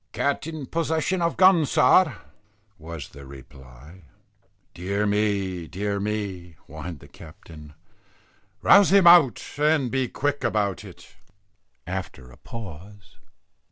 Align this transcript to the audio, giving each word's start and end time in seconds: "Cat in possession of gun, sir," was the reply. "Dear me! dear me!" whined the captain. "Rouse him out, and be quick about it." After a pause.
"Cat 0.13 0.47
in 0.47 0.65
possession 0.65 1.21
of 1.21 1.37
gun, 1.37 1.63
sir," 1.67 2.21
was 2.79 3.09
the 3.09 3.23
reply. 3.23 4.05
"Dear 4.73 5.05
me! 5.05 5.67
dear 5.67 5.99
me!" 5.99 6.53
whined 6.65 7.01
the 7.01 7.07
captain. 7.07 7.75
"Rouse 8.63 8.91
him 8.91 9.05
out, 9.05 9.45
and 9.59 9.91
be 9.91 10.07
quick 10.07 10.43
about 10.43 10.83
it." 10.83 11.17
After 11.85 12.31
a 12.31 12.37
pause. 12.37 13.19